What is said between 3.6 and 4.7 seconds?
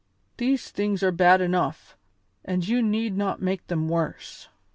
them worse."